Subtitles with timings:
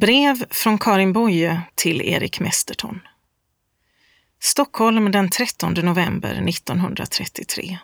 [0.00, 3.00] Brev från Karin Boye till Erik Mesterton.
[4.40, 7.78] Stockholm den 13 november 1933.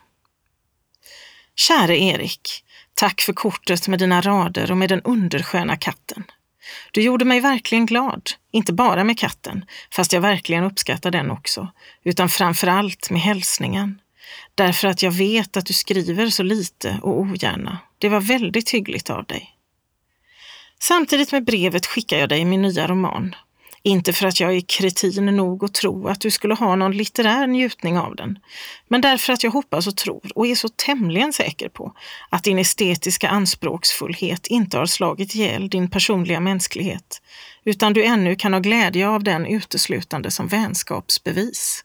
[1.57, 2.65] Käre Erik,
[2.95, 6.25] tack för kortet med dina rader och med den undersköna katten.
[6.91, 11.69] Du gjorde mig verkligen glad, inte bara med katten, fast jag verkligen uppskattar den också,
[12.05, 14.01] utan framför allt med hälsningen.
[14.55, 17.79] Därför att jag vet att du skriver så lite och ogärna.
[17.99, 19.52] Det var väldigt hyggligt av dig.
[20.83, 23.35] Samtidigt med brevet skickar jag dig min nya roman.
[23.83, 27.47] Inte för att jag är kretin nog att tro att du skulle ha någon litterär
[27.47, 28.39] njutning av den,
[28.89, 31.95] men därför att jag hoppas och tror och är så tämligen säker på
[32.31, 37.23] att din estetiska anspråksfullhet inte har slagit ihjäl din personliga mänsklighet,
[37.65, 41.85] utan du ännu kan ha glädje av den uteslutande som vänskapsbevis.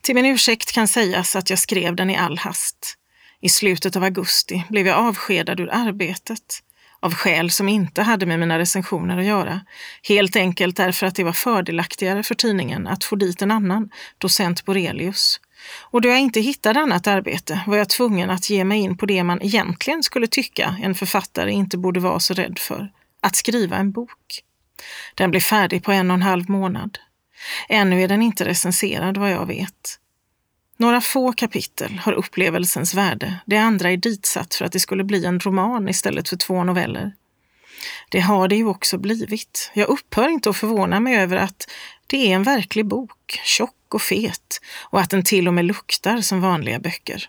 [0.00, 2.94] Till min ursäkt kan sägas att jag skrev den i all hast.
[3.40, 6.62] I slutet av augusti blev jag avskedad ur arbetet
[7.00, 9.60] av skäl som inte hade med mina recensioner att göra.
[10.02, 14.64] Helt enkelt därför att det var fördelaktigare för tidningen att få dit en annan, docent
[14.64, 15.40] Borelius.
[15.80, 19.06] Och då jag inte hittade annat arbete var jag tvungen att ge mig in på
[19.06, 23.76] det man egentligen skulle tycka en författare inte borde vara så rädd för, att skriva
[23.76, 24.42] en bok.
[25.14, 26.98] Den blev färdig på en och en halv månad.
[27.68, 29.98] Ännu är den inte recenserad vad jag vet.
[30.80, 35.24] Några få kapitel har upplevelsens värde, det andra är ditsatt för att det skulle bli
[35.24, 37.12] en roman istället för två noveller.
[38.08, 39.70] Det har det ju också blivit.
[39.74, 41.70] Jag upphör inte att förvåna mig över att
[42.06, 46.20] det är en verklig bok, tjock och fet, och att den till och med luktar
[46.20, 47.28] som vanliga böcker.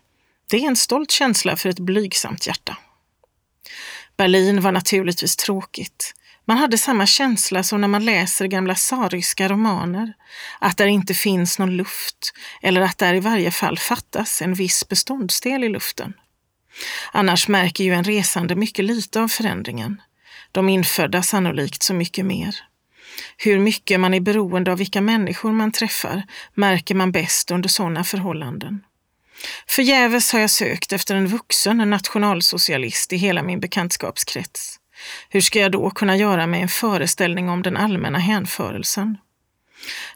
[0.50, 2.78] Det är en stolt känsla för ett blygsamt hjärta.
[4.18, 6.14] Berlin var naturligtvis tråkigt.
[6.50, 10.14] Man hade samma känsla som när man läser gamla sariska romaner,
[10.60, 14.88] att där inte finns någon luft eller att där i varje fall fattas en viss
[14.90, 16.14] beståndsdel i luften.
[17.12, 20.02] Annars märker ju en resande mycket lite av förändringen.
[20.52, 22.56] De infödda sannolikt så mycket mer.
[23.38, 28.04] Hur mycket man är beroende av vilka människor man träffar märker man bäst under sådana
[28.04, 28.84] förhållanden.
[29.68, 34.80] Förgäves har jag sökt efter en vuxen nationalsocialist i hela min bekantskapskrets.
[35.30, 39.18] Hur ska jag då kunna göra mig en föreställning om den allmänna hänförelsen?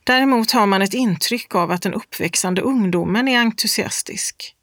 [0.04, 4.56] Däremot har man ett intryck av att den uppväxande ungdomen är entusiastisk.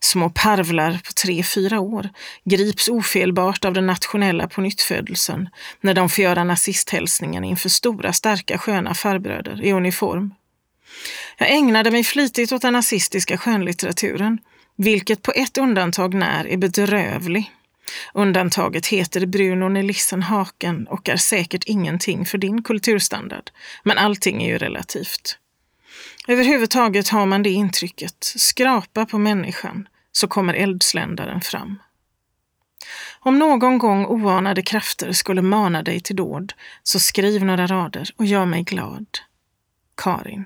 [0.00, 2.08] Små parvlar på tre, fyra år
[2.44, 5.48] grips ofelbart av den nationella pånyttfödelsen
[5.80, 10.34] när de får göra nazisthälsningen inför stora, starka, sköna farbröder i uniform.
[11.38, 14.38] Jag ägnade mig flitigt åt den nazistiska skönlitteraturen,
[14.76, 17.50] vilket på ett undantag när är bedrövlig.
[18.14, 23.50] Undantaget heter Bruno Nelissen Haken och är säkert ingenting för din kulturstandard,
[23.82, 25.38] men allting är ju relativt.
[26.28, 31.78] Överhuvudtaget har man det intrycket, skrapa på människan så kommer eldsländaren fram.
[33.20, 38.26] Om någon gång oanade krafter skulle mana dig till dåd, så skriv några rader och
[38.26, 39.06] gör mig glad.
[39.96, 40.44] Karin